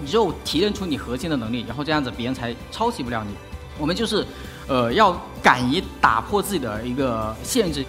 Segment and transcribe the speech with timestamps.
[0.00, 3.34] 你只有提炼出你核心的能力，然后这样子别人才抄袭不了你。
[3.78, 4.26] 我们就是，
[4.66, 7.84] 呃，要敢于打破自己的一个限制。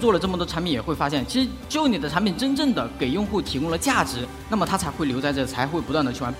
[0.00, 6.34] 做了这么多产品，也会发现，其实只有你的产品真正的给用户提供了价值，那么他才会留在这，才会不断的去玩。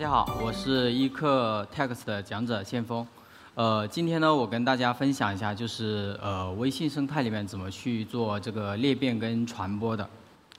[0.00, 3.06] 大家好，我是易课 Text 的讲者先锋。
[3.54, 10.02] 呃，今天呢，我跟大家分享一下，就是呃，微信生态里面怎么去做这个裂变跟传播的。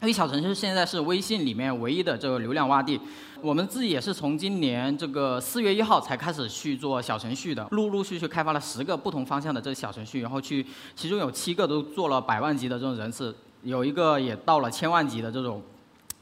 [0.02, 3.02] 因为小程序现在是微信里面唯一的这个流量洼地。
[3.42, 10.64] 我们自己也是从今年这个四月一号才开始去做小程序的，陆陆续续开发了十个不同方向的这个小程序，然后去，
[10.96, 15.60] 其中有七个都做了百万级的这种人次，有一个也到了千万级的这种。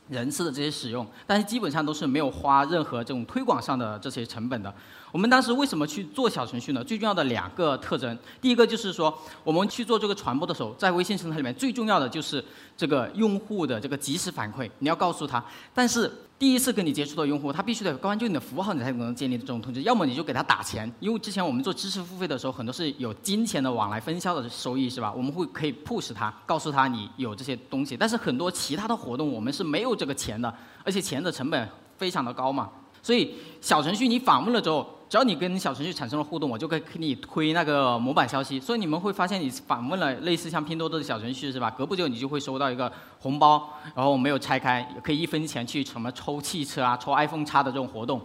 [0.10, 4.74] 人次的这些使用，但是基本上都是没有花任何这种推广上的这些成本的。
[5.12, 6.84] 我们当时为什么去做小程序呢？
[6.84, 12.44] 最重要的两个特征，第一个就是说，我们去做这个传播的时候，在微信生态里面最重要的就是
[12.78, 15.44] 这个用户的这个及时反馈，你要告诉他。
[15.74, 19.82] 但是第一次跟你接触的用户，他必须得关注你的符号，你才能建立这种通知。
[19.82, 25.12] 要么你就给他打钱，因为之前我们做知识付费的时候，很多是有金钱的往来分销的收益，是吧？
[25.12, 27.98] 我们会可以 push 他，告诉他你有这些东西。
[27.98, 30.52] 但是很多其他的活动，我们是没有这个钱的，
[30.86, 31.67] 而且钱的成本
[31.98, 32.70] 非常的高嘛。
[33.02, 34.95] 所以小程序你访问了之后。
[35.09, 38.59] 只要你跟小程序产生了互动，我就可以给你推那个模板消息。
[38.59, 41.67] 所以你们会发现，你访问了类似像拼多多的小程序是吧？
[41.72, 48.22] 隔不久你就会收到一个红包，然后没有拆开，可以一分钱去什么抽汽车啊、抽 iPhone 叉的这种活动，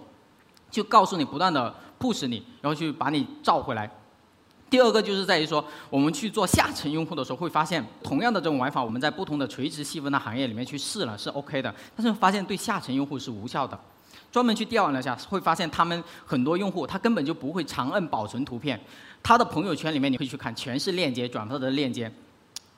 [0.71, 3.91] 就告诉你不断的 push 你，然后去把你召回来。
[4.69, 13.81] 第二个就是在于说，我们去做下沉用户的时候，会发现同样的这种玩法，我们在不同的垂直细分的行业里面去试了是 OK 的，但是发现对下沉用户是无效的。
[14.31, 18.79] 专门去调研了一下，会发现他们很多用户他根本就不会长按保存图片，
[19.23, 22.13] 他的朋友圈里面你会去看，全是链接转发的链接，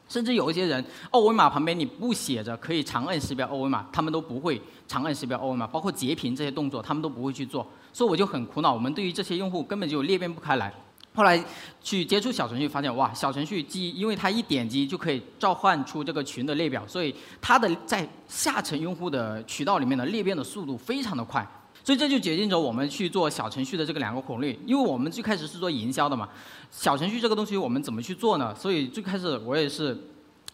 [0.08, 10.72] 甚至有一些人二维码旁边你不写着可以长按识别二维码，他们都不会长按识别二维码，包括截屏这些动作他们都不会去做，所以我就很苦恼，我们对于这些用户根本就裂变不开来。
[11.16, 11.42] 后来
[11.82, 21.44] 去接触小程序，发现哇，小程序机，因为它一点击就可以召唤出这个群的列表，所以它的在下层用户的渠道里面的裂变的速度非常的快，
[21.82, 24.58] 所以这就决定着我们去做小程序的这个两个红利。
[24.66, 26.28] 因为我们最开始是做营销的嘛，
[26.70, 28.54] 小程序这个东西我们怎么去做呢？
[28.54, 29.98] 所以最开始我也是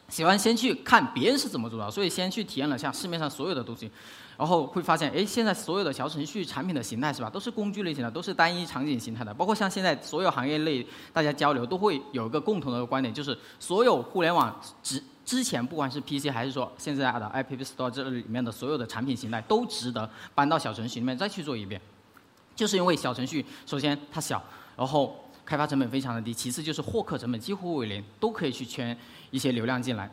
[0.08, 3.90] 喜欢先去看别人是怎么做的，所以先去体验了下市面上所有的东西。
[4.38, 9.32] 然后会发现，哎，现在所有的小程序产品的形态是吧，都是工具类型的，都是单一场景形态的。
[9.32, 21.80] 包括像现在所有行业内大家交流都会有一个共同的观点，就是所有互联网之之前，不管是 PC 还是说现在的 App Store 这里面的所有的产品形态，都值得搬到小程序里面再去做一遍。
[22.56, 24.42] 就是因为小程序首先它小，
[24.76, 28.96] 然后开发成本非常的低，其次就是获客成本几乎为零，都可以去圈
[29.30, 30.10] 一些流量进来。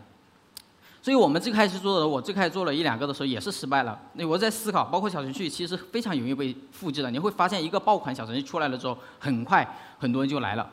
[1.01, 3.97] 所以我们最开始做的，我最开始做了一两个的时候也是失败了。
[4.15, 7.09] 那我在思考，包括小程序其实非常容易被复制的。
[7.09, 9.65] 你会发现一个爆款小程序出来了之后，很快
[9.97, 10.69] 很多人就来了。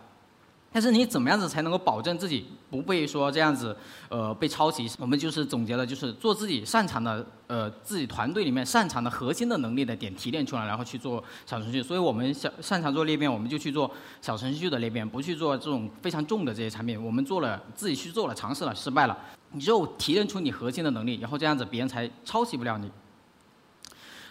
[0.72, 3.74] 但是你怎么样子才能够保证自己不被说这样子
[4.10, 4.86] 呃被抄袭？
[4.98, 11.82] 我们就是总结了，就是做自己擅长的呃自己团队里面擅长的核心的能力的点提炼出来，然后去做小程序。
[11.82, 13.90] 所以我们擅擅长做裂变，我们就去做
[14.20, 17.02] 小程序的裂变，不去做这种非常重的这些产品。
[17.02, 19.16] 我们做了自己去做了尝试了，失败了。
[19.52, 22.90] 你只有提炼出你核心的能力，然后这样子别人才抄袭不了你。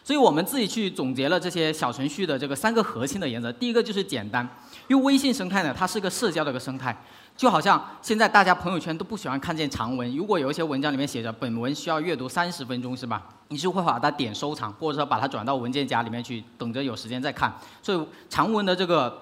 [0.06, 3.52] 所以我们自己去总结了这些小程序的这个三个核心的原则。
[3.52, 4.48] 第一个就是简单，
[4.88, 6.96] 因为微信生态呢，它是一个社交的一个生态，
[7.36, 13.24] 就好像现在大家朋友圈都不喜欢看见长文，如果有一些文章里面写着本文需要阅读三十分钟，是吧？
[13.48, 17.52] 你就会把它点收藏，或者说把它转到文件夹里面去，等着有时间再看。
[17.82, 19.22] 所以长文的这个。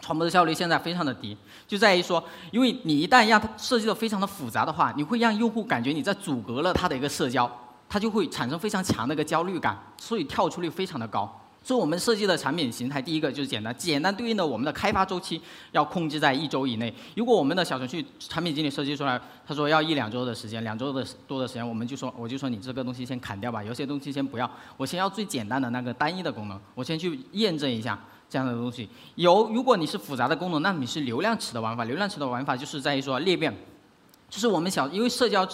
[0.00, 1.36] 传播的效率现在非常的低，
[1.66, 7.50] 就在于说，因为你一旦让它设计的非常的复杂的话，你会让用户感觉你在阻隔了他的一个社交，
[7.88, 11.40] 他就会产生非常强的一个焦虑感，所以跳出率非常的高。
[11.62, 15.40] 所以我们设计的产品形态，第一个就是简单，简单对应的我们的开发周期
[15.72, 16.92] 要控制在一周以内。
[17.14, 27.98] 如果我们的小程序产品经理设计出来，他说要一两周的时间，两周的多的时间，我们就说，我就说你这个东西先砍掉吧，有些东西先不要，我先要最简单的那个单一的功能，我先去验证一下。
[28.30, 31.84] 这样的东西有，如果你是复杂的功能，那你是流量池的玩法。
[31.84, 33.50] 流量池的玩法就是在于说裂变，
[34.28, 35.48] 就是我们小，因为社交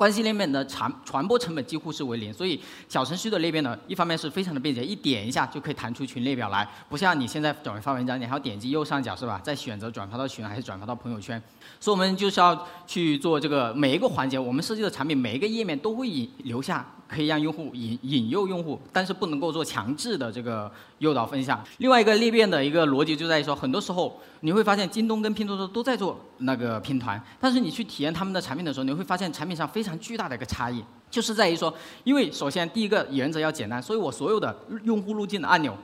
[0.00, 2.58] 关系链面的传传播成本几乎是为零，所以
[2.88, 9.38] 小程序的裂变呢，一方面是非常的便捷，一点一下就可以弹出群列表来，不像你现在转发文章，你还要点击右上角是吧？
[9.44, 11.38] 再选择转发到群还是转发到朋友圈。
[11.78, 16.86] 所以我们就是要去做这个每一个环节，我们设计的产品每一个页面都会引留下。
[17.06, 21.60] 可以让用户引引诱用户，但是不能够做强制的这个诱导分享。
[21.78, 31.72] 另外一个裂变的一个逻辑就在于说，很多时候你会发现京东跟拼多多都在做那个拼团，但是你去体验他们的产品的时候，你会发现产品上非常巨大的一个差异，就是在于说，
[32.04, 34.54] 因为首先第一个原则要简单，所以我所有的
[34.84, 35.76] 用户路径的按钮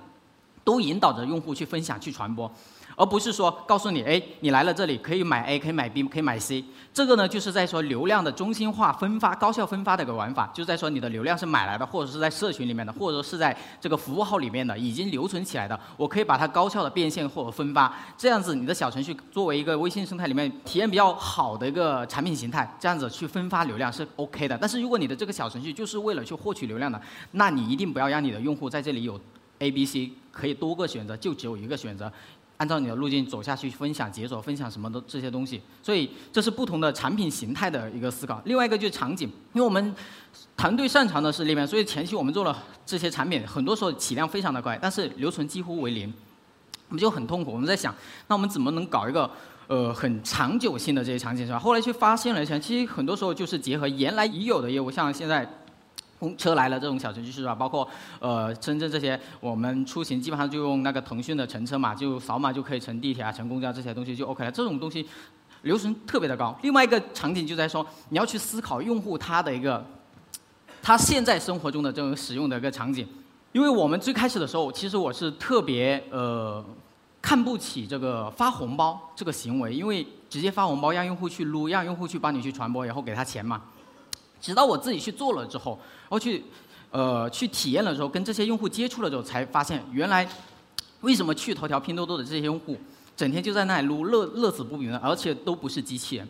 [0.65, 2.51] 都引导着用户去分享去传播。
[2.97, 6.65] 而不是说告诉你，哎，你来了这里可以买 A，可以买 B，可以买 C。
[6.95, 17.95] 这个呢，就是在说流量的中心化分发、高效分发的一个玩法，就是在说你的流量是买来的，或者是在社群里面的，或者是在这个服务号里面的，已经留存起来的，我可以把它高效的变现或者分发。
[18.17, 24.57] 这样子，你的小程序作为一个微信生态里面体验比较好的一个产品形态，这样子去分发流量是 OK 的。
[24.57, 26.99] 但是如果你的这个小程序就是为了去获取流量的，
[27.33, 29.21] 那你一定不要让你的用户在这里有
[29.59, 32.11] A、B、C 可以多个选择，就只有一个选择。
[32.59, 38.41] 按照你的路径走下去，分享解锁，分享什么的这些东西，所以这是不同的产品形态的一个思考。
[38.45, 39.95] 另外一个就是场景，因为我们
[40.57, 46.13] 团队擅长的是裂变，所以前期我们做了这些产品，很多时候起量非常的快，但是留存几乎为零，
[46.89, 47.53] 我们就很痛苦。
[47.53, 47.95] 我们在想，
[48.29, 49.31] 那我们怎么能搞一个
[49.67, 51.59] 呃很长久性的这些场景是吧？
[51.59, 55.47] 后来去发现了一下，其实很多时候就是结合原来已有的业务，像现在。
[56.19, 57.55] 公车来了这种小程序是吧？
[57.55, 57.89] 包括
[58.21, 64.51] 呃深圳这些，我们出行基本上就用那个腾讯的乘车码，就扫码就可以乘地铁啊、乘公交这些东西就 OK 了。
[64.51, 65.07] 这种东西
[65.63, 66.57] 留存特别的高。
[66.63, 69.85] 另外一个场景就在说，你要去思考用户他的一个
[70.83, 73.07] 他现在生活中的这种使用的一个场景。
[73.53, 76.65] 因为我们最开始的时候，其实我是特别呃
[77.23, 83.63] 看不起这个发红包这个行为，因为直接发红包让用户去撸，让用户去帮你去传播，然后给他钱嘛。
[84.41, 86.45] 直到我自己去做了之后，然后去，
[86.91, 90.29] 呃，去体验了之后，跟这些用户接触了之后，才发现原来，
[91.01, 92.77] 为什么去头条、拼多多的这些用户，
[93.17, 95.01] 整天就在那里撸，乐乐此不疲呢？
[95.03, 96.29] 而且都不是机器人，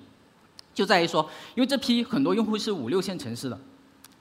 [0.74, 3.58] 就在于说，因为这批很多用户是五六线城市的，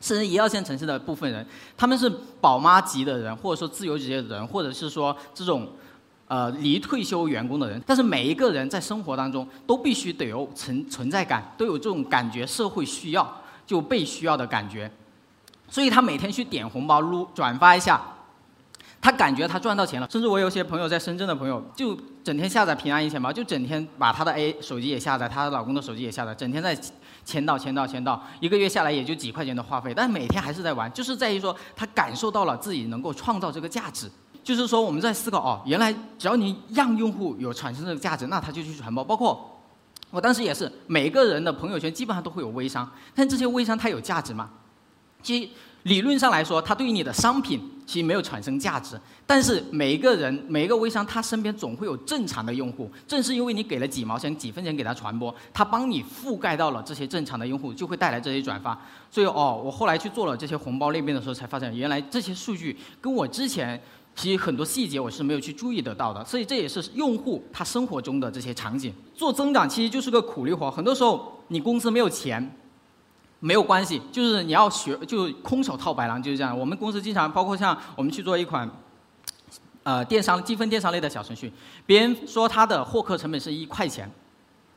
[0.01, 1.45] 甚至一二线城市的部分人，
[1.77, 2.09] 他们是
[2.41, 5.67] 宝妈级的人，或者说自由职业的人，或者是说这种，
[6.27, 13.41] 呃，离退休员工的人，但是每一个人在生活当中都必须得有存存在感，都有这种感觉，社会需要。
[13.65, 14.91] 就被需要的感觉，
[15.69, 17.99] 所以他每天去点红包、撸转发一下，
[19.01, 20.07] 他感觉他赚到钱了。
[20.09, 26.77] 甚至我有些朋友在深圳的朋友，就整天下载平安一钱包，就整天把他的 A 手机也下载，她老公的手机也下载，整天在
[27.23, 34.09] 签到、签到、签到，一个月下来也就几块钱的话费，但每天还是在玩，就是在于说他感受到了自己能够创造这个价值。
[34.43, 39.51] 就是说我们在思考哦，原来只要你让用户有产生这个价值，那他就去传播，包括。
[40.15, 44.49] 我当时也是，每个人的朋友圈基本上都会有微商，但这些微商它有价值吗？
[45.21, 45.51] 其
[45.83, 48.97] 理论上来说，它对于你的商品其实没有产生价值。
[49.27, 58.79] 但是每一个人每一个微商，他身边总会有正常的用户，正是因为你给了几毛钱、几分钱给他传播，他帮你覆盖到了这些正常的用户，就会带来这些转发。
[59.11, 63.81] 所以哦，我后来去做了这些红包裂变的时候，才发现原来这些数据跟我之前。
[64.15, 68.93] 其实很多细节我是没有去注意得到的，所以这也是用户他生活中的这些场景。
[69.13, 72.55] 做增长其实就是个苦力活，很多时候你公司没有钱，
[73.41, 76.57] 没有关系，就是你要学，就空手套白狼就是这样。
[76.57, 78.69] 我们公司经常包括像我们去做一款，
[79.83, 81.51] 呃，电商积分电商类的小程序，
[81.85, 84.09] 别人说他的获客成本是一块钱。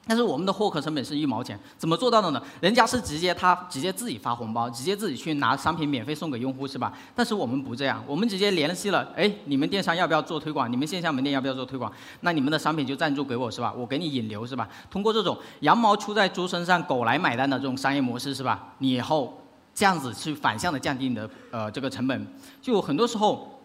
[0.09, 2.43] 但是我们的获客成本是一毛钱，怎么做到的呢？
[2.63, 6.91] 人家是直接他直接自己发红包，直接自己去拿商品免费送给用户，是吧？
[7.15, 10.73] 但是我们不这样，我们直接联系了，哎，你们电商要不要做推广？
[10.73, 11.93] 你们线下门店要不要做推广？
[12.23, 13.71] 那你们的商品就赞助给我，是吧？
[13.77, 14.67] 我给你引流，是吧？
[14.91, 18.73] 通过这种羊毛出在猪身上，狗来买单的这种商业模式，是吧？
[18.79, 19.39] 你以后
[19.75, 22.27] 这样子去反向的降低你的呃这个成本，
[22.63, 23.61] 就很多时候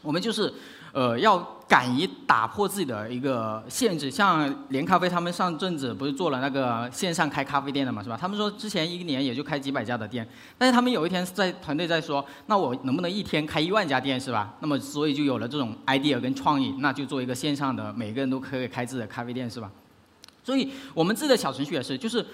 [0.00, 0.54] 我们就是。
[0.92, 8.16] 呃，要敢于打破自己的一个限制，像连咖啡他们上阵子不是做了那个线上开咖啡店的嘛，是吧？
[8.18, 10.26] 他们说之前一年也就开几百家的店，
[10.56, 14.54] 但是他们有一天在团队在说，那我能不能一天开一万家店，是吧？
[14.60, 19.70] 那么所以就有了这种 idea 跟创意，那就做一个线上的，每个人都可以开自己的咖啡店，是吧？
[20.42, 22.24] 所以我们自己的小程序也是，就是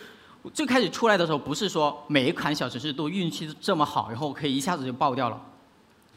[0.52, 5.40] 最开始出来的时候，不是说每一款小程序都运气这么好，然后可以一下子就爆掉了。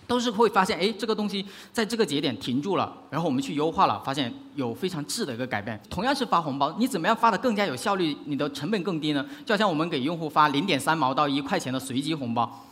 [0.07, 5.79] 都是会发现，哎，这个东西在这个节点停住了，然后我们去优化了，发现有非常质的一个改变。
[5.89, 9.23] 同样是发红包，你怎么样发的更加有效率，你的成本更低呢？
[9.45, 12.65] 就好像我们给用户发零点三毛到一块钱的随机红包，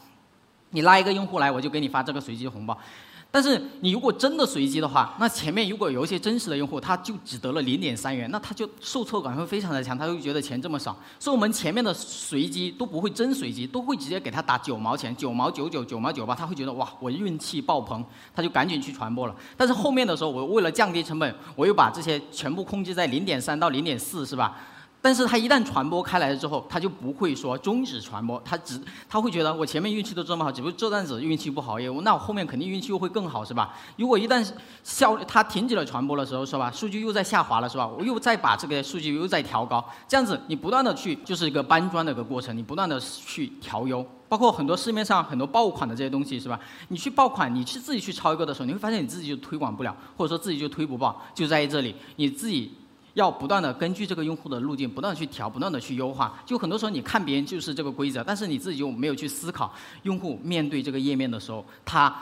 [0.70, 2.78] 你拉一个用户来，我就给你发这个随机红包。
[3.36, 10.98] 但是你如果真的随机的话，那前面如果有一些真实的用户，他就只得了零点三元，那他就受挫感会非常的强，他会觉得钱这么少。
[11.20, 18.02] 所以我们前面的随机都不会真随机，都会直接给他打九毛钱，九毛九九，九毛九八，他会觉得哇，我运气爆棚，
[18.34, 19.36] 他就赶紧去传播了。
[19.58, 24.56] 但是后面的时候，我为了降低成本，我又把这些全部控制在零点三到零点四，是吧？
[25.06, 33.76] 但是他一旦传播开来了之后，他就不会说终止传播，他只他会觉得我前面运气都这么好，只不过这段子运气不好也，那我后面肯定运气又会更好，是吧？
[33.98, 34.44] 如果一旦
[34.84, 36.72] 效它停止了传播的时候，是吧？
[36.72, 37.86] 数据又在下滑了，是吧？
[37.86, 46.60] 我又再把这个数据又在调高，这样子你不断的去就是一个搬砖的一个过程，你不断的去调优，包括很多市面上很多爆款的这些东西，是吧？
[46.88, 52.74] 你去爆款，你去自己去抄一个的时候，你会发现你自己就推广不了，或者说自己就推不爆，就在于这里，你自己。
[53.16, 56.38] 要不断的根据这个用户的路径，不断的去调，不断的去优化。
[56.46, 62.14] 就很多时候你看别人就是这个规则，但是你自己就没有去思考，用户面对这个页面的时候，他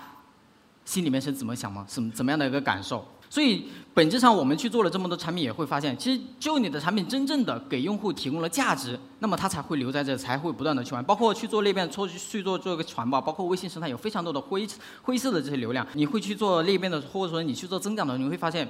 [0.85, 1.83] 心里面是怎么想吗？
[1.87, 3.03] 怎怎么样的一个感受？
[3.27, 11.03] 所以本质上我们去做了这么多产品，也会发现，其实就你的产品真正的给用户提供了价值，那么他才会留在这，才会不断的去玩。
[11.03, 14.67] 包括去做裂变，做去做做一个传播，包括微信生态有非常多的灰
[15.01, 18.67] 灰色的这些流量，你会去做裂变的，或者说你去做增长的，你会发现。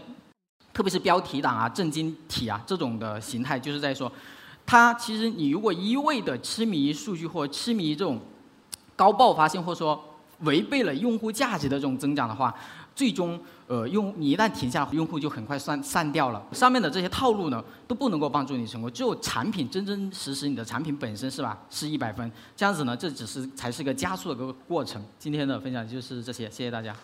[0.73, 4.11] 特别是标题党啊、震惊体啊这种的形态，就是在说，
[4.65, 8.19] 它其实你如果一味的痴迷数据或痴迷这种
[8.95, 10.03] 高爆发性，或者说
[10.39, 12.53] 违背了用户价值的这种增长的话，
[12.95, 16.43] 最终呃用你一旦停下，用户就很快散散掉了。
[16.51, 25.03] 上面的这些套路呢都不能够帮助你成功，只有产品真真实实你的产品本身是吧是一百分，这样子呢这只是才是一个加速的个过程。
[25.19, 26.95] 今天的分享就是这些，谢谢大家。